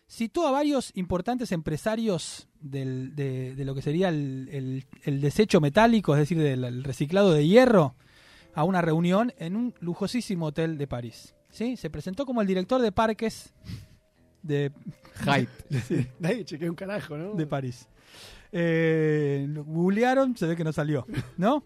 Citó 0.09 0.47
a 0.47 0.51
varios 0.51 0.91
importantes 0.95 1.51
empresarios 1.51 2.47
del- 2.59 3.15
de, 3.15 3.53
de 3.53 3.63
lo 3.65 3.75
que 3.75 3.81
sería 3.83 4.09
el, 4.09 4.49
el- 4.51 4.85
el 5.03 5.21
desecho 5.21 5.61
metálico, 5.61 6.13
es 6.15 6.19
decir, 6.19 6.39
del 6.39 6.63
el 6.63 6.83
reciclado 6.83 7.31
de 7.31 7.47
hierro, 7.47 7.93
a 8.55 8.63
una 8.63 8.81
reunión 8.81 9.31
en 9.37 9.55
un 9.55 9.73
lujosísimo 9.79 10.47
hotel 10.47 10.77
de 10.79 10.87
París. 10.87 11.35
¿Sí? 11.51 11.77
Se 11.77 11.89
presentó 11.89 12.25
como 12.25 12.41
el 12.41 12.47
director 12.47 12.81
de 12.81 12.91
parques 12.91 13.53
de, 14.41 14.71
Hype. 15.23 16.09
Nadie 16.19 16.43
chequea 16.45 16.69
un 16.69 16.75
carajo, 16.75 17.15
¿no? 17.17 17.33
de 17.35 17.45
París. 17.45 17.87
Eh, 18.51 19.47
googlearon, 19.65 20.35
se 20.35 20.47
ve 20.47 20.55
que 20.55 20.63
no 20.63 20.73
salió, 20.73 21.05
¿no? 21.37 21.63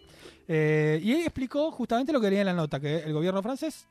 Eh, 0.49 0.99
y 1.01 1.13
él 1.13 1.21
explicó 1.21 1.71
justamente 1.71 2.11
lo 2.11 2.19
que 2.19 2.25
quería 2.27 2.41
en 2.41 2.47
la 2.47 2.53
nota, 2.53 2.79
que 2.81 2.97
el 2.97 3.13
gobierno 3.13 3.41
francés 3.41 3.87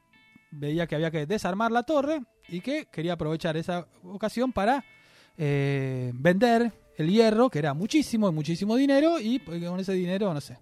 veía 0.50 0.87
que 0.87 0.94
había 0.97 1.11
que 1.11 1.25
desarmar 1.25 1.73
la 1.73 1.85
torre 1.85 2.23
y 2.49 2.61
que 2.61 2.87
quería 2.87 3.14
aprovechar 3.14 3.56
esa 3.56 3.87
ocasión 4.04 4.52
para 4.52 4.84
eh, 5.38 6.11
vender 6.14 6.72
el 6.96 7.11
hierro, 7.11 7.49
que 7.50 7.58
era 7.58 7.75
muchísimo, 7.75 8.30
muchísimo 8.32 8.76
dinero, 8.76 9.18
y 9.20 9.38
pues, 9.38 9.62
con 9.64 9.80
ese 9.80 9.92
dinero, 9.94 10.32
no 10.34 10.40
sé, 10.40 10.58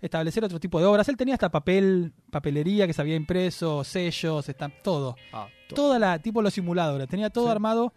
establecer 0.00 0.44
otro 0.44 0.60
tipo 0.60 0.78
de 0.78 0.86
obras. 0.86 1.08
Él 1.08 1.16
tenía 1.16 1.34
hasta 1.34 1.50
papel, 1.50 2.12
papelería 2.30 2.86
que 2.86 2.92
se 2.92 3.00
había 3.02 3.16
impreso, 3.16 3.82
sellos, 3.84 4.48
está, 4.48 4.68
todo. 4.68 5.16
Ah, 5.32 5.48
Toda 5.74 5.98
la, 5.98 6.18
tipo 6.18 6.42
los 6.42 6.52
simuladores, 6.54 7.08
tenía 7.08 7.30
todo 7.30 7.46
Sí. 7.46 7.50
armado 7.52 7.94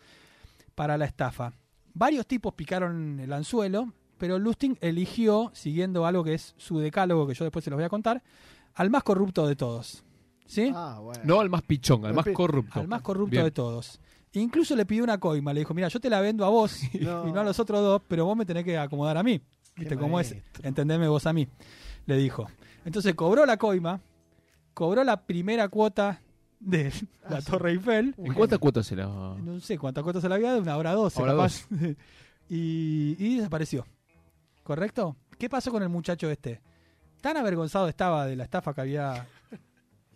para 0.76 0.98
la 0.98 1.06
estafa. 1.06 1.54
Varios 1.94 2.26
tipos 2.26 2.54
picaron 2.54 3.20
el 3.20 3.34
anzuelo, 3.34 3.92
pero 4.18 4.40
Lustig 4.40 4.78
eligió, 4.82 5.52
siguiendo 5.54 6.06
algo 6.06 6.24
que 6.24 6.36
es 6.36 6.54
su 6.58 6.80
decálogo, 6.80 7.28
que 7.28 7.34
yo 7.34 7.46
después 7.46 7.64
se 7.66 7.70
los 7.72 7.78
voy 7.78 7.84
a 7.86 7.90
contar, 7.90 8.24
al 8.76 8.90
más 8.90 9.04
corrupto 9.04 9.46
de 9.48 9.56
todos. 9.56 10.04
¿Sí? 10.46 10.72
Ah, 10.76 11.00
bueno. 11.02 11.22
no 11.24 11.40
al 11.40 11.50
más 11.50 11.62
pichón, 11.64 12.06
al 12.06 12.14
más 12.14 12.26
corrupto. 12.34 12.80
al 12.82 12.88
más 12.88 13.02
corrupto 13.02 13.32
Bien. 13.32 13.44
de 13.46 13.52
todos. 13.52 14.00
Incluso 14.34 14.76
le 14.76 14.86
pidió 14.86 15.04
una 15.04 15.20
coima, 15.20 15.54
le 15.54 15.60
dijo, 15.62 15.74
mira, 15.74 15.88
yo 15.88 16.00
te 16.00 16.10
la 16.10 16.20
vendo 16.20 16.44
a 16.46 16.50
vos 16.50 16.80
No. 17.00 17.28
y 17.28 17.32
no 17.32 17.40
a 17.42 17.44
los 17.44 17.60
otros 17.60 17.82
dos, 17.82 18.02
pero 18.08 18.26
vos 18.26 18.36
me 18.36 18.46
tenés 18.46 18.64
que 18.64 18.78
acomodar 18.78 19.18
a 19.18 19.24
mí. 19.24 19.42
¿Viste 19.76 19.96
cómo 19.98 20.20
es? 20.20 20.36
Entendeme 20.62 21.08
vos 21.08 21.26
a 21.26 21.34
mí, 21.34 21.48
le 22.06 22.18
dijo. 22.18 22.48
Entonces 22.86 23.16
cobró 23.16 23.46
la 23.46 23.58
coima, 23.58 24.00
cobró 24.74 25.04
la 25.04 25.22
primera 25.26 25.68
cuota 25.70 26.22
de 26.60 26.92
la 27.30 27.38
Ah. 27.38 27.42
Torre 27.42 27.72
Eiffel. 27.72 28.14
¿En 28.18 28.34
cuántas 28.34 28.60
cuotas 28.60 28.86
se 28.86 28.96
la.? 28.96 29.06
No 29.08 29.60
sé 29.60 29.78
cuántas 29.78 30.04
cuotas 30.04 30.22
se 30.22 30.30
la 30.30 30.36
había 30.36 30.50
dado, 30.50 30.62
una 30.62 30.78
hora 30.78 30.94
doce, 30.94 31.22
Hora 31.22 31.32
capaz. 31.34 31.66
y, 32.50 33.16
y 33.20 33.38
desapareció. 33.38 33.86
¿Correcto? 34.64 35.16
¿Qué 35.38 35.50
pasó 35.50 35.72
con 35.72 35.84
el 35.84 35.90
muchacho 35.90 36.30
este? 36.30 36.62
Tan 37.22 37.38
avergonzado 37.38 37.88
estaba 37.88 38.26
de 38.26 38.36
la 38.36 38.44
estafa 38.44 38.74
que 38.74 38.82
había. 38.82 39.28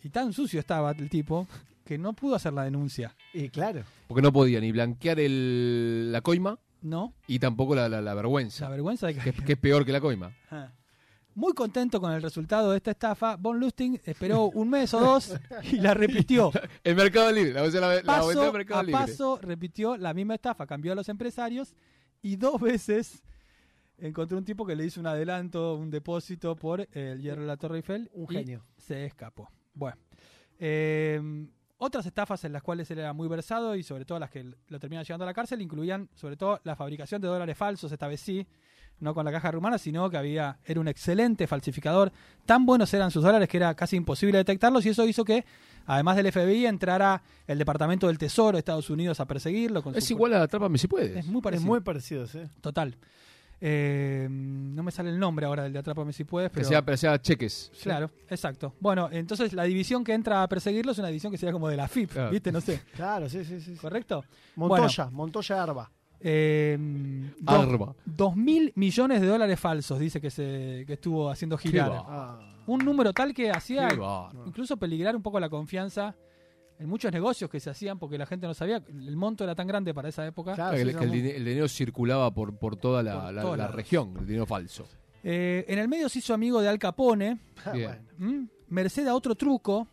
Y 0.04 0.10
tan 0.10 0.34
sucio 0.34 0.60
estaba 0.60 0.92
el 0.92 1.10
tipo 1.10 1.48
que 1.86 1.98
no 1.98 2.14
pudo 2.14 2.36
hacer 2.36 2.54
la 2.54 2.64
denuncia. 2.64 3.16
Y 3.34 3.50
claro. 3.50 3.84
Porque 4.08 4.22
no 4.22 4.32
podía 4.34 4.60
ni 4.60 4.72
blanquear 4.72 5.20
el, 5.20 6.12
la 6.12 6.22
coima 6.22 6.60
¿No? 6.82 7.14
y 7.28 7.40
tampoco 7.40 7.76
la, 7.76 7.90
la- 7.90 7.98
la 8.02 8.10
La 8.10 8.14
vergüenza. 8.16 8.70
vergüenza 8.70 9.08
de 9.08 9.16
que. 9.16 9.32
Que, 9.32 9.34
que 9.46 9.54
es 9.54 9.60
peor 9.60 9.86
que 9.86 9.92
la 9.92 10.02
coima. 10.02 10.32
Ah. 10.52 10.72
Muy 11.36 11.54
contento 11.54 12.02
con 12.02 12.12
el 12.14 12.22
resultado 12.22 12.72
de 12.72 12.78
esta 12.78 12.92
estafa, 12.92 13.36
Von 13.36 13.60
Lustig 13.60 14.02
esperó 14.06 14.46
un 14.46 14.70
mes 14.72 14.92
o 14.96 15.00
dos 15.00 15.36
y 15.72 15.78
la 15.78 15.94
repitió. 15.94 16.52
El 16.84 16.96
Mercado 16.96 17.32
Libre. 17.32 17.54
La, 17.54 17.96
la, 17.96 18.02
Paso 18.02 18.52
Mercado 18.52 18.80
a 18.80 18.84
Libre. 18.84 19.00
paso 19.00 19.40
repitió 19.42 19.98
la 19.98 20.16
misma 20.16 20.34
estafa, 20.34 20.66
cambió 20.66 20.94
a 20.94 20.96
los 20.96 21.08
empresarios 21.10 21.76
y 22.24 22.38
dos 22.38 22.60
veces 22.60 23.22
encontró 24.00 24.38
un 24.40 24.46
tipo 24.46 24.66
que 24.66 24.76
le 24.76 24.86
hizo 24.86 25.00
un 25.00 25.06
adelanto, 25.06 25.76
un 25.76 25.92
depósito 25.92 26.56
por 26.56 26.88
el 26.92 27.22
hierro 27.22 27.42
de 27.42 27.48
la 27.48 27.58
Torre 27.58 27.78
Eiffel. 27.78 28.10
Un 28.14 28.26
y 28.32 28.36
genio. 28.36 28.66
Se 28.78 29.06
escapó. 29.06 29.48
Bueno. 29.78 29.98
eh, 30.60 31.48
otras 31.80 32.08
estafas 32.08 32.44
en 32.44 32.54
las 32.54 32.64
cuales 32.64 32.90
él 32.90 32.98
era 32.98 33.14
muy 33.14 33.28
versado 33.28 33.76
y 33.76 33.84
sobre 33.84 34.04
todo 34.04 34.18
las 34.18 34.32
que 34.32 34.44
lo 34.68 34.80
terminan 34.80 35.06
llevando 35.06 35.26
a 35.26 35.28
la 35.28 35.34
cárcel 35.36 35.62
incluían 35.62 36.10
sobre 36.16 36.36
todo 36.36 36.60
la 36.64 36.76
fabricación 36.76 37.22
de 37.22 37.28
dólares 37.28 37.56
falsos, 37.56 37.92
esta 37.92 38.08
vez 38.08 38.20
sí, 38.20 38.48
no 39.00 39.14
con 39.14 39.24
la 39.26 39.32
caja 39.32 39.52
rumana, 39.52 39.78
sino 39.78 40.10
que 40.10 40.18
había 40.18 40.58
era 40.66 40.80
un 40.80 40.88
excelente 40.88 41.46
falsificador. 41.46 42.12
Tan 42.48 42.66
buenos 42.66 42.92
eran 42.96 43.12
sus 43.12 43.24
dólares 43.24 43.48
que 43.48 43.58
era 43.58 43.76
casi 43.76 43.96
imposible 43.96 44.40
detectarlos 44.40 44.84
y 44.88 44.90
eso 44.90 45.06
hizo 45.08 45.24
que, 45.24 45.46
además 45.86 46.16
del 46.16 46.32
FBI, 46.32 46.66
entrara 46.66 47.22
el 47.46 47.60
Departamento 47.60 48.08
del 48.08 48.18
Tesoro 48.18 48.54
de 48.54 48.60
Estados 48.60 48.90
Unidos 48.90 49.20
a 49.20 49.28
perseguirlo. 49.28 49.84
Con 49.84 49.94
Es 49.96 50.06
su- 50.06 50.14
igual 50.14 50.34
a 50.34 50.42
Atrápame 50.42 50.80
si 50.80 50.88
puedes. 50.88 51.16
Es 51.16 51.28
muy 51.28 51.38
Es 51.38 51.44
parecido. 51.44 51.68
muy 51.68 51.82
parecido, 51.82 52.26
¿sí? 52.26 52.40
Total. 52.60 52.98
Eh, 53.60 54.28
no 54.30 54.84
me 54.84 54.92
sale 54.92 55.10
el 55.10 55.18
nombre 55.20 55.46
ahora 55.46 55.64
del 55.64 55.74
de 55.74 55.80
Atrápame 55.80 56.14
si 56.14 56.24
puedes, 56.24 56.52
Que 56.52 56.56
pero... 56.58 56.68
sea, 56.70 56.86
pero 56.86 56.98
sea 56.98 57.20
cheques. 57.22 57.72
Claro, 57.82 58.12
exacto. 58.30 58.74
Bueno, 58.80 59.10
entonces 59.12 59.52
la 59.54 59.64
división 59.64 60.04
que 60.04 60.14
entra 60.14 60.44
a 60.44 60.48
perseguirlo 60.48 60.92
es 60.92 61.00
una 61.00 61.08
división 61.08 61.32
que 61.32 61.38
sería 61.38 61.54
como 61.54 61.68
de 61.68 61.76
la 61.78 61.88
FIP, 61.88 62.12
Claro. 62.12 62.32
¿viste? 62.32 62.52
No 62.52 62.62
sé, 62.62 62.82
Claro, 62.96 63.28
sí, 63.30 63.44
sí, 63.44 63.60
sí. 63.60 63.74
¿correcto? 63.76 64.24
Montoya, 64.56 65.10
Montoya 65.10 65.64
Arba. 65.64 65.92
Eh, 66.20 66.78
dos, 67.40 67.56
Arba. 67.68 67.96
dos 68.06 68.36
mil 68.36 68.72
millones 68.76 69.22
de 69.22 69.28
dólares 69.28 69.60
falsos, 69.60 70.00
dice 70.00 70.20
que 70.20 70.32
se 70.32 70.84
que 70.88 70.94
estuvo 70.94 71.30
haciendo 71.30 71.58
girar. 71.58 71.92
Ah. 71.94 72.40
Un 72.66 72.84
número 72.84 73.14
tal 73.14 73.34
que 73.34 73.50
hacía 73.52 73.88
incluso 74.46 74.78
peligrar 74.78 75.16
un 75.16 75.22
poco 75.22 75.40
la 75.40 75.48
confianza 75.50 76.16
en 76.80 76.88
muchos 76.90 77.12
negocios 77.12 77.50
que 77.50 77.60
se 77.60 77.70
hacían 77.70 77.98
porque 78.00 78.18
la 78.18 78.26
gente 78.26 78.46
no 78.48 78.54
sabía, 78.54 78.78
el 78.88 79.16
monto 79.16 79.44
era 79.44 79.56
tan 79.56 79.68
grande 79.68 79.94
para 79.94 80.10
esa 80.10 80.26
época. 80.26 80.54
Claro, 80.56 80.76
que 80.76 80.82
el, 80.84 80.96
que 80.98 81.06
dinero 81.08 81.68
circulaba 81.68 82.32
por, 82.34 82.58
por 82.58 82.76
toda 82.76 83.02
la, 83.04 83.22
Por 83.24 83.34
la- 83.34 83.42
todos 83.42 83.58
la 83.58 83.64
lados. 83.66 83.76
región, 83.76 84.14
el 84.20 84.26
dinero 84.28 84.46
falso. 84.46 84.88
Eh, 85.24 85.66
en 85.68 85.80
el 85.80 85.88
medio 85.88 86.08
se 86.10 86.20
hizo 86.20 86.34
amigo 86.34 86.62
de 86.62 86.70
Al 86.70 86.80
Capone, 86.80 87.40
Ah, 87.66 87.72
Bien. 87.72 88.06
bueno. 88.18 88.32
¿m? 88.38 88.48
merced 88.70 89.08
a 89.08 89.16
otro 89.16 89.36
truco 89.36 89.88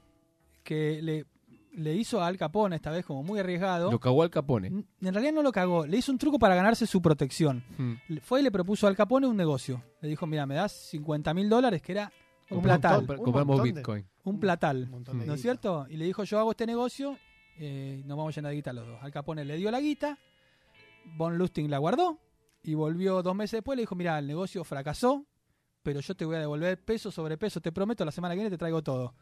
que 0.63 1.01
le, 1.03 1.25
le 1.73 1.95
hizo 1.95 2.21
a 2.23 2.27
Al 2.27 2.37
Capone, 2.37 2.77
esta 2.77 2.91
vez 2.91 3.05
como 3.05 3.23
muy 3.23 3.39
arriesgado. 3.41 3.91
Lo 3.91 3.99
cagó 3.99 4.23
al 4.23 4.31
Capone. 4.31 4.69
En 4.69 4.85
realidad 5.01 5.33
no 5.33 5.43
lo 5.43 5.53
cagó, 5.53 5.87
le 5.87 5.97
hizo 5.97 6.13
un 6.13 6.19
truco 6.19 6.39
para 6.39 6.55
ganarse 6.55 6.87
su 6.87 7.01
protección. 7.03 7.65
Mm. 7.79 7.93
Le- 8.09 8.21
Fue 8.21 8.41
y 8.41 8.43
le 8.43 8.51
propuso 8.53 8.87
a 8.87 8.91
Al 8.91 8.97
Capone 8.97 9.27
un 9.27 9.37
negocio. 9.37 9.83
Le 10.03 10.09
dijo, 10.09 10.27
mira, 10.27 10.47
me 10.47 10.55
das 10.55 10.73
50 10.91 11.33
mil 11.35 11.49
dólares, 11.49 11.83
que 11.83 11.93
era 11.93 12.13
un 12.51 12.63
platal. 12.63 13.07
Compramos 13.07 13.63
Bitcoin. 13.63 14.07
Un 14.25 14.41
platal. 14.41 14.85
Un 14.85 14.91
montón 14.91 15.19
de 15.21 15.27
¿No 15.27 15.35
es 15.35 15.43
cierto? 15.43 15.87
Y 15.89 15.97
le 15.97 16.05
dijo, 16.07 16.25
yo 16.25 16.39
hago 16.39 16.51
este 16.53 16.67
negocio, 16.67 17.19
eh, 17.59 18.03
nos 18.07 18.17
vamos 18.17 18.35
a 18.35 18.41
llenar 18.41 18.51
de 18.51 18.57
guita 18.57 18.73
los 18.73 18.87
dos. 18.87 18.99
Al 19.03 19.13
Capone 19.13 19.45
le 19.45 19.57
dio 19.57 19.71
la 19.71 19.81
guita, 19.81 20.19
Von 21.17 21.37
Lustig 21.39 21.69
la 21.69 21.79
guardó 21.79 22.19
y 22.63 22.75
volvió 22.75 23.23
dos 23.23 23.35
meses 23.37 23.59
después. 23.59 23.77
Le 23.77 23.83
dijo, 23.83 23.95
mira, 23.95 24.19
el 24.19 24.27
negocio 24.27 24.65
fracasó, 24.65 25.27
pero 25.83 26.01
yo 26.01 26.15
te 26.15 26.25
voy 26.25 26.37
a 26.37 26.41
devolver 26.41 26.83
peso 26.83 27.11
sobre 27.11 27.37
peso, 27.37 27.61
te 27.61 27.71
prometo, 27.73 28.05
la 28.05 28.13
semana 28.13 28.35
que 28.35 28.39
viene 28.41 28.51
te 28.51 28.59
traigo 28.59 28.83
todo. 28.83 29.15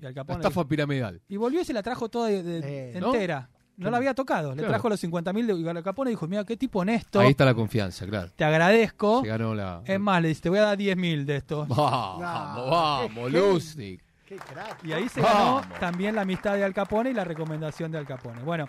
Y 0.00 0.06
Al 0.06 0.12
La 0.12 0.14
Capone... 0.14 0.38
estafa 0.40 0.66
piramidal. 0.66 1.20
Y 1.28 1.36
volvió 1.36 1.60
y 1.60 1.64
se 1.64 1.72
la 1.74 1.82
trajo 1.82 2.08
toda 2.08 2.28
de- 2.28 2.42
de- 2.42 2.58
Eh, 2.92 2.98
entera. 2.98 3.50
No 3.76 3.90
la 3.90 3.96
había 3.96 4.14
tocado. 4.14 4.50
Le 4.50 4.56
Claro. 4.58 4.68
trajo 4.72 4.88
los 4.90 5.00
50 5.00 5.32
mil 5.32 5.48
y 5.50 5.68
Al 5.68 5.82
Capone 5.82 6.10
dijo, 6.10 6.26
mira, 6.28 6.44
qué 6.44 6.56
tipo 6.56 6.80
honesto. 6.80 7.20
Ahí 7.20 7.30
está 7.30 7.44
la 7.44 7.54
confianza, 7.54 8.06
claro. 8.06 8.30
Te 8.36 8.44
agradezco. 8.44 9.22
Se 9.22 9.28
ganó 9.28 9.54
la. 9.54 9.82
Es 9.84 9.98
más, 9.98 10.20
le 10.22 10.28
dice, 10.28 10.40
te 10.42 10.48
voy 10.50 10.58
a 10.58 10.62
dar 10.62 10.76
10 10.78 10.96
mil 10.96 11.24
de 11.26 11.36
estos. 11.36 11.66
Vamos, 11.68 12.20
No, 12.20 12.66
vamos. 12.70 13.32
Lustig. 13.32 14.02
Qué 14.32 14.38
crack. 14.38 14.82
Y 14.84 14.92
ahí 14.92 15.10
se 15.10 15.20
ganó 15.20 15.56
Vamos. 15.56 15.78
también 15.78 16.14
la 16.14 16.22
amistad 16.22 16.54
de 16.54 16.64
Al 16.64 16.72
Capone 16.72 17.10
y 17.10 17.12
la 17.12 17.24
recomendación 17.24 17.92
de 17.92 17.98
Al 17.98 18.06
Capone. 18.06 18.42
Bueno, 18.42 18.66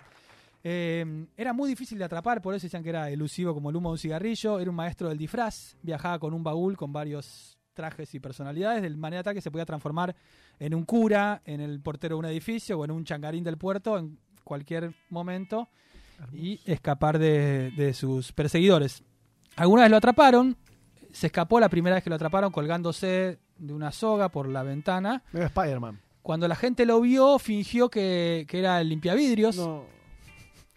eh, 0.62 1.26
era 1.38 1.54
muy 1.54 1.70
difícil 1.70 1.98
de 1.98 2.04
atrapar, 2.04 2.42
por 2.42 2.54
eso 2.54 2.66
decían 2.66 2.82
que 2.82 2.90
era 2.90 3.08
elusivo 3.08 3.54
como 3.54 3.70
el 3.70 3.76
humo 3.76 3.88
de 3.88 3.92
un 3.92 3.98
cigarrillo. 3.98 4.60
Era 4.60 4.68
un 4.68 4.76
maestro 4.76 5.08
del 5.08 5.16
disfraz, 5.16 5.74
viajaba 5.80 6.18
con 6.18 6.34
un 6.34 6.44
baúl 6.44 6.76
con 6.76 6.92
varios 6.92 7.56
trajes 7.72 8.14
y 8.14 8.20
personalidades, 8.20 8.82
de 8.82 8.90
manera 8.90 9.22
tal 9.22 9.32
que 9.32 9.40
se 9.40 9.50
podía 9.50 9.64
transformar 9.64 10.14
en 10.58 10.74
un 10.74 10.84
cura, 10.84 11.40
en 11.46 11.62
el 11.62 11.80
portero 11.80 12.16
de 12.16 12.18
un 12.18 12.26
edificio 12.26 12.78
o 12.78 12.84
en 12.84 12.90
un 12.90 13.04
changarín 13.04 13.42
del 13.42 13.56
puerto 13.56 13.96
en 13.96 14.18
cualquier 14.44 14.94
momento 15.08 15.70
y 16.34 16.60
escapar 16.66 17.18
de, 17.18 17.70
de 17.70 17.94
sus 17.94 18.32
perseguidores. 18.32 19.02
Alguna 19.56 19.82
vez 19.82 19.90
lo 19.90 19.96
atraparon, 19.96 20.58
se 21.10 21.28
escapó 21.28 21.58
la 21.58 21.70
primera 21.70 21.94
vez 21.94 22.04
que 22.04 22.10
lo 22.10 22.16
atraparon 22.16 22.52
colgándose 22.52 23.38
de 23.58 23.72
una 23.72 23.92
soga 23.92 24.28
por 24.28 24.48
la 24.48 24.62
ventana. 24.62 25.22
Medio 25.32 25.46
Spider-Man. 25.46 26.00
Cuando 26.22 26.48
la 26.48 26.56
gente 26.56 26.86
lo 26.86 27.00
vio, 27.00 27.38
fingió 27.38 27.90
que, 27.90 28.46
que 28.48 28.58
era 28.58 28.80
el 28.80 28.88
limpiavidrios, 28.88 29.56
No, 29.56 29.84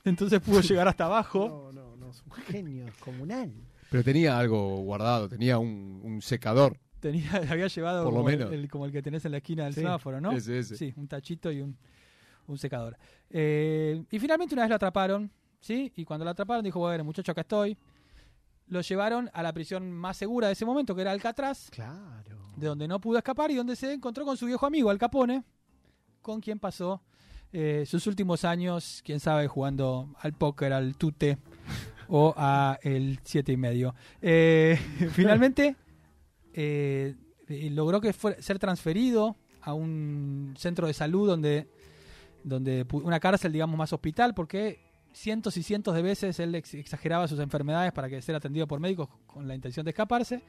entonces 0.03 0.39
pudo 0.41 0.61
llegar 0.61 0.87
hasta 0.87 1.05
abajo. 1.05 1.71
no, 1.73 1.81
no, 1.81 1.95
no, 1.97 2.09
es 2.09 2.21
un 2.25 2.31
genio 2.43 2.85
descomunal. 2.85 3.51
Pero 3.89 4.03
tenía 4.03 4.37
algo 4.37 4.77
guardado, 4.77 5.29
tenía 5.29 5.57
un, 5.57 6.01
un 6.03 6.21
secador. 6.21 6.77
Tenía, 6.99 7.31
había 7.49 7.67
llevado 7.67 8.03
Por 8.03 8.13
lo 8.13 8.19
como, 8.19 8.29
menos. 8.29 8.51
El, 8.51 8.69
como 8.69 8.85
el 8.85 8.91
que 8.91 9.01
tenés 9.01 9.23
en 9.25 9.31
la 9.31 9.37
esquina 9.37 9.63
del 9.65 9.73
Sí, 9.73 9.81
semáforo, 9.81 10.19
¿no? 10.19 10.31
Ese, 10.33 10.59
ese. 10.59 10.75
Sí, 10.75 10.93
un 10.97 11.07
tachito 11.07 11.51
y 11.51 11.61
un, 11.61 11.77
un 12.47 12.57
secador. 12.57 12.97
Eh, 13.29 14.03
y 14.11 14.19
finalmente 14.19 14.53
una 14.55 14.63
vez 14.63 14.69
lo 14.69 14.75
atraparon, 14.75 15.31
¿sí? 15.61 15.93
Y 15.95 16.03
cuando 16.03 16.25
lo 16.25 16.31
atraparon 16.31 16.63
dijo, 16.65 16.79
bueno, 16.79 17.03
muchacho, 17.05 17.31
acá 17.31 17.41
estoy. 17.41 17.77
Lo 18.67 18.81
llevaron 18.81 19.29
a 19.33 19.41
la 19.43 19.53
prisión 19.53 19.89
más 19.93 20.17
segura 20.17 20.47
de 20.47 20.53
ese 20.53 20.65
momento, 20.65 20.93
que 20.93 21.01
era 21.01 21.11
Alcatraz, 21.11 21.69
Claro. 21.69 22.36
De 22.57 22.67
donde 22.67 22.87
no 22.87 22.99
pudo 22.99 23.17
escapar 23.17 23.51
y 23.51 23.55
donde 23.55 23.75
se 23.75 23.93
encontró 23.93 24.25
con 24.25 24.35
su 24.35 24.45
viejo 24.47 24.65
amigo, 24.65 24.89
Al 24.89 24.97
Capone, 24.97 25.43
con 26.21 26.41
quien 26.41 26.59
pasó 26.59 27.01
eh, 27.53 27.85
sus 27.87 28.07
últimos 28.07 28.43
años, 28.43 29.01
quién 29.05 29.19
sabe, 29.19 29.47
jugando 29.47 30.13
al 30.19 30.33
póker, 30.33 30.73
al 30.73 30.97
tute 30.97 31.37
o 32.09 32.33
a 32.35 32.77
el 32.81 33.19
siete 33.23 33.51
y 33.53 33.57
medio. 33.57 33.95
Eh, 34.21 34.77
finalmente 35.11 35.75
eh, 36.53 37.15
logró 37.47 38.01
que 38.01 38.11
ser 38.13 38.59
transferido 38.59 39.37
a 39.61 39.73
un 39.73 40.53
centro 40.57 40.87
de 40.87 40.93
salud 40.93 41.27
donde, 41.27 41.67
donde 42.43 42.85
una 42.91 43.19
cárcel, 43.19 43.51
digamos, 43.51 43.77
más 43.77 43.93
hospital, 43.93 44.33
porque 44.33 44.79
cientos 45.13 45.57
y 45.57 45.63
cientos 45.63 45.95
de 45.95 46.01
veces 46.01 46.39
él 46.39 46.55
ex- 46.55 46.73
exageraba 46.73 47.27
sus 47.27 47.39
enfermedades 47.39 47.91
para 47.91 48.09
que 48.09 48.21
ser 48.21 48.35
atendido 48.35 48.67
por 48.67 48.79
médicos 48.79 49.09
con 49.25 49.47
la 49.47 49.55
intención 49.55 49.83
de 49.85 49.91
escaparse. 49.91 50.41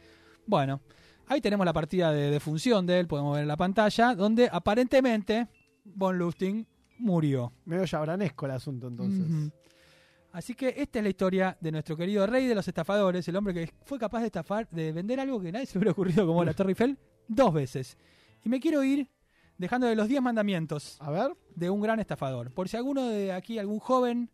Bueno, 0.47 0.81
ahí 1.29 1.41
tenemos 1.41 1.65
la 1.67 1.73
partida 1.73 2.13
de 2.13 2.31
defunción 2.31 2.87
de 2.87 3.01
él, 3.01 3.07
podemos 3.07 3.35
ver 3.35 3.43
en 3.43 3.49
la 3.49 3.57
pantalla, 3.57 4.15
donde 4.15 4.49
aparentemente 4.51 5.49
Von 5.85 6.19
Lustig 6.19 6.67
murió. 6.99 7.53
Medio 7.65 7.85
yabranesco 7.85 8.47
el 8.47 8.53
asunto 8.53 8.89
entonces. 8.89 9.53
Así 10.33 10.55
que 10.55 10.75
esta 10.77 10.99
es 10.99 11.03
la 11.03 11.09
historia 11.09 11.57
de 11.61 11.73
nuestro 11.73 11.97
querido 11.97 12.27
rey 12.27 12.47
de 12.47 12.55
los 12.55 12.69
estafadores, 12.69 13.27
el 13.29 13.37
hombre 13.37 13.55
que 13.55 13.73
fue 13.85 13.99
capaz 13.99 14.21
de 14.21 14.27
estafar, 14.27 14.69
de 14.71 14.93
vender 14.93 15.19
algo 15.21 15.41
que 15.41 15.51
nadie 15.51 15.67
se 15.67 15.79
hubiera 15.79 15.93
ocurrido 15.93 16.27
como 16.27 16.45
la 16.45 16.53
Torre 16.53 16.71
Eiffel 16.71 16.99
dos 17.27 17.53
veces. 17.55 17.97
Y 18.45 18.49
me 18.49 18.61
quiero 18.61 18.85
ir 18.85 19.09
dejando 19.57 19.87
de 19.87 19.97
los 19.97 20.07
10 20.07 20.21
mandamientos 20.23 20.97
A 21.01 21.11
ver. 21.11 21.33
de 21.57 21.71
un 21.71 21.81
gran 21.81 21.99
estafador. 21.99 22.53
Por 22.53 22.69
si 22.69 22.77
alguno 22.77 23.09
de 23.09 23.33
aquí, 23.33 23.59
algún 23.59 23.81
joven 23.81 24.31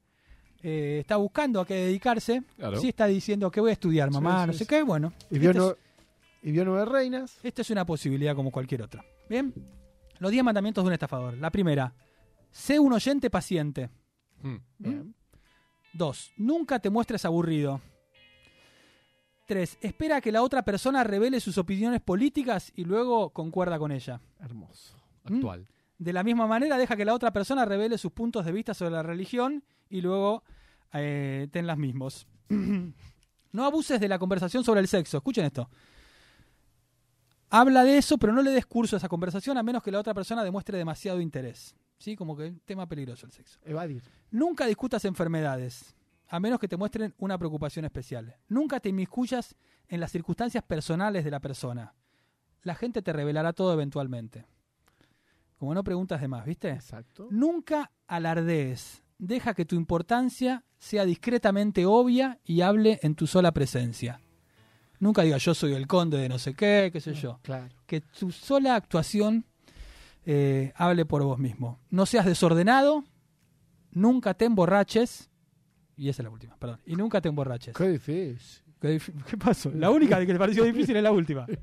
eh, 0.62 0.98
está 1.00 1.16
buscando 1.16 1.60
a 1.60 1.66
qué 1.66 1.74
dedicarse. 1.74 2.42
Claro. 2.56 2.76
Sí 2.78 2.88
está 2.88 3.06
diciendo 3.06 3.50
que 3.50 3.60
voy 3.60 3.70
a 3.70 3.74
estudiar, 3.74 4.10
mamá, 4.10 4.42
sí, 4.42 4.46
no 4.48 4.52
sé 4.52 4.58
sí. 4.60 4.66
qué. 4.66 4.82
Bueno, 4.82 5.12
Y 5.30 5.38
vio, 5.38 5.50
esta 5.52 5.62
es- 5.62 5.68
no- 5.68 5.76
y 6.44 6.52
vio 6.52 6.64
nueve 6.66 6.84
reinas. 6.84 7.38
esta 7.42 7.62
es 7.62 7.70
una 7.70 7.86
posibilidad 7.86 8.36
como 8.36 8.52
cualquier 8.52 8.82
otra. 8.82 9.02
Bien, 9.30 9.52
los 10.18 10.30
10 10.30 10.44
mandamientos 10.44 10.84
de 10.84 10.88
un 10.88 10.92
estafador. 10.92 11.38
La 11.38 11.50
primera, 11.50 11.94
sé 12.50 12.78
un 12.78 12.92
oyente 12.92 13.30
paciente. 13.30 13.88
Mm. 14.42 14.56
Bien. 14.78 15.14
Dos, 15.94 16.32
nunca 16.36 16.78
te 16.80 16.90
muestres 16.90 17.24
aburrido. 17.24 17.80
Tres, 19.46 19.78
espera 19.80 20.20
que 20.20 20.32
la 20.32 20.42
otra 20.42 20.62
persona 20.62 21.02
revele 21.02 21.40
sus 21.40 21.56
opiniones 21.56 22.02
políticas 22.02 22.72
y 22.76 22.84
luego 22.84 23.30
concuerda 23.30 23.78
con 23.78 23.90
ella. 23.90 24.20
Hermoso. 24.38 24.98
Actual. 25.24 25.66
De 25.98 26.12
la 26.12 26.22
misma 26.22 26.46
manera, 26.46 26.76
deja 26.76 26.94
que 26.94 27.06
la 27.06 27.14
otra 27.14 27.32
persona 27.32 27.64
revele 27.64 27.96
sus 27.96 28.12
puntos 28.12 28.44
de 28.44 28.52
vista 28.52 28.74
sobre 28.74 28.92
la 28.92 29.02
religión 29.02 29.64
y 29.88 30.02
luego 30.02 30.44
eh, 30.92 31.48
ten 31.50 31.66
las 31.66 31.78
mismos. 31.78 32.26
no 33.52 33.64
abuses 33.64 33.98
de 33.98 34.08
la 34.08 34.18
conversación 34.18 34.62
sobre 34.62 34.80
el 34.80 34.88
sexo. 34.88 35.16
Escuchen 35.16 35.46
esto. 35.46 35.70
Habla 37.50 37.84
de 37.84 37.98
eso, 37.98 38.18
pero 38.18 38.32
no 38.32 38.42
le 38.42 38.50
des 38.50 38.66
curso 38.66 38.96
a 38.96 38.98
esa 38.98 39.08
conversación 39.08 39.56
a 39.58 39.62
menos 39.62 39.82
que 39.82 39.90
la 39.90 40.00
otra 40.00 40.14
persona 40.14 40.42
demuestre 40.42 40.78
demasiado 40.78 41.20
interés. 41.20 41.74
¿Sí? 41.98 42.16
Como 42.16 42.36
que 42.36 42.48
un 42.48 42.60
tema 42.60 42.86
peligroso 42.86 43.26
el 43.26 43.32
sexo. 43.32 43.58
Evadir. 43.64 44.02
Nunca 44.30 44.66
discutas 44.66 45.04
enfermedades, 45.04 45.94
a 46.28 46.40
menos 46.40 46.58
que 46.58 46.68
te 46.68 46.76
muestren 46.76 47.14
una 47.18 47.38
preocupación 47.38 47.84
especial. 47.84 48.36
Nunca 48.48 48.80
te 48.80 48.88
inmiscuyas 48.88 49.54
en 49.88 50.00
las 50.00 50.10
circunstancias 50.10 50.64
personales 50.64 51.24
de 51.24 51.30
la 51.30 51.40
persona. 51.40 51.94
La 52.62 52.74
gente 52.74 53.02
te 53.02 53.12
revelará 53.12 53.52
todo 53.52 53.72
eventualmente. 53.72 54.46
Como 55.56 55.74
no 55.74 55.84
preguntas 55.84 56.20
de 56.20 56.28
más, 56.28 56.44
¿viste? 56.44 56.70
Exacto. 56.70 57.28
Nunca 57.30 57.90
alardees. 58.06 59.02
Deja 59.18 59.54
que 59.54 59.64
tu 59.64 59.76
importancia 59.76 60.64
sea 60.78 61.04
discretamente 61.04 61.86
obvia 61.86 62.40
y 62.44 62.62
hable 62.62 62.98
en 63.02 63.14
tu 63.14 63.26
sola 63.26 63.52
presencia. 63.52 64.20
Nunca 65.04 65.20
digas 65.20 65.44
yo 65.44 65.52
soy 65.52 65.74
el 65.74 65.86
conde 65.86 66.16
de 66.16 66.30
no 66.30 66.38
sé 66.38 66.54
qué, 66.54 66.88
qué 66.90 66.98
sé 66.98 67.12
yo. 67.12 67.38
Claro. 67.42 67.68
Que 67.84 68.00
tu 68.00 68.32
sola 68.32 68.74
actuación 68.74 69.44
eh, 70.24 70.72
hable 70.76 71.04
por 71.04 71.22
vos 71.22 71.38
mismo. 71.38 71.78
No 71.90 72.06
seas 72.06 72.24
desordenado, 72.24 73.04
nunca 73.90 74.32
te 74.32 74.46
emborraches. 74.46 75.28
Y 75.94 76.08
esa 76.08 76.22
es 76.22 76.24
la 76.24 76.30
última, 76.30 76.56
perdón. 76.56 76.80
Y 76.86 76.96
nunca 76.96 77.20
te 77.20 77.28
emborraches. 77.28 77.76
Qué 77.76 77.86
difícil. 77.86 78.38
¿Qué, 78.80 78.98
dif- 78.98 79.24
qué 79.24 79.36
pasó? 79.36 79.70
La 79.74 79.90
única 79.90 80.18
que 80.18 80.26
te 80.32 80.38
pareció 80.38 80.64
difícil 80.64 80.96
es 80.96 81.02
la 81.02 81.12
última. 81.12 81.46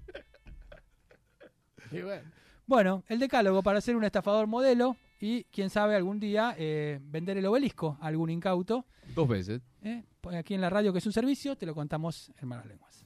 Y 1.92 2.02
bueno. 2.04 2.30
Bueno, 2.68 3.04
el 3.10 3.20
decálogo 3.20 3.64
para 3.64 3.82
ser 3.82 3.96
un 3.98 4.04
estafador 4.04 4.46
modelo 4.48 4.96
y, 5.20 5.44
quién 5.46 5.70
sabe, 5.70 5.96
algún 5.96 6.20
día 6.20 6.56
eh, 6.58 7.00
vender 7.02 7.38
el 7.38 7.46
obelisco 7.48 7.98
a 8.00 8.08
algún 8.08 8.30
incauto. 8.30 8.86
Dos 9.16 9.28
veces. 9.28 9.62
¿eh? 9.84 10.04
Aquí 10.38 10.54
en 10.54 10.62
la 10.62 10.70
radio, 10.70 10.94
que 10.94 11.00
es 11.00 11.06
un 11.06 11.12
servicio, 11.12 11.58
te 11.58 11.66
lo 11.66 11.74
contamos 11.76 12.32
en 12.40 12.48
malas 12.48 12.68
lenguas. 12.68 13.06